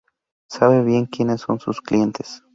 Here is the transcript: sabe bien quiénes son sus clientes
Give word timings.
sabe 0.49 0.83
bien 0.83 1.05
quiénes 1.05 1.37
son 1.37 1.59
sus 1.59 1.79
clientes 1.79 2.41